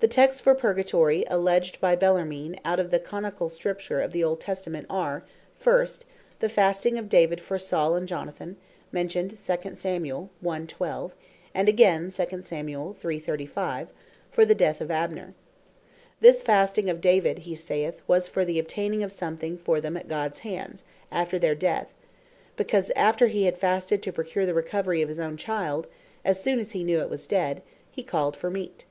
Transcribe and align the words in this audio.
The 0.00 0.08
texts 0.08 0.40
for 0.40 0.52
Purgatory 0.56 1.24
alledged 1.28 1.80
by 1.80 1.94
Bellarmine 1.94 2.58
out 2.64 2.80
of 2.80 2.90
the 2.90 2.98
Canonicall 2.98 3.48
Scripture 3.48 4.00
of 4.00 4.10
the 4.10 4.24
old 4.24 4.40
Testament, 4.40 4.84
are 4.90 5.22
first, 5.60 6.04
the 6.40 6.48
Fasting 6.48 6.98
of 6.98 7.08
David 7.08 7.40
for 7.40 7.56
Saul 7.56 7.94
and 7.94 8.08
Jonathan, 8.08 8.56
mentioned 8.90 9.38
(2 9.38 9.56
Kings, 9.58 9.84
1. 10.40 10.66
12.); 10.66 11.12
and 11.54 11.68
againe, 11.68 12.10
(2 12.10 12.42
Sam. 12.42 12.94
3. 12.94 13.18
35.) 13.20 13.88
for 14.32 14.44
the 14.44 14.56
death 14.56 14.80
of 14.80 14.90
Abner. 14.90 15.34
This 16.20 16.42
Fasting 16.42 16.90
of 16.90 17.00
David, 17.00 17.38
he 17.46 17.54
saith, 17.54 18.02
was 18.08 18.26
for 18.26 18.44
the 18.44 18.58
obtaining 18.58 19.04
of 19.04 19.12
something 19.12 19.56
for 19.56 19.80
them 19.80 19.96
at 19.96 20.08
Gods 20.08 20.40
hands, 20.40 20.82
after 21.12 21.38
their 21.38 21.54
death; 21.54 21.94
because 22.56 22.90
after 22.96 23.28
he 23.28 23.44
had 23.44 23.56
Fasted 23.56 24.02
to 24.02 24.12
procure 24.12 24.46
the 24.46 24.52
recovery 24.52 25.00
of 25.00 25.08
his 25.08 25.20
owne 25.20 25.36
child, 25.36 25.86
assoone 26.24 26.58
as 26.58 26.72
he 26.72 26.82
know 26.82 26.98
it 27.00 27.08
was 27.08 27.28
dead, 27.28 27.62
he 27.92 28.02
called 28.02 28.34
for 28.36 28.50
meate. 28.50 28.84